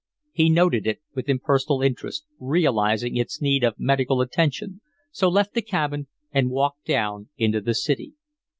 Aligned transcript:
He 0.31 0.49
noted 0.49 0.87
it 0.87 0.99
with 1.13 1.29
impersonal 1.29 1.83
interest, 1.83 2.25
realizing 2.39 3.15
its 3.17 3.39
need 3.39 3.63
of 3.63 3.75
medical 3.77 4.19
attention 4.19 4.81
so 5.11 5.29
left 5.29 5.53
the 5.53 5.61
cabin 5.61 6.07
and 6.31 6.49
walked 6.49 6.85
down 6.85 7.29
into 7.37 7.61
the 7.61 7.75
city. 7.75 8.13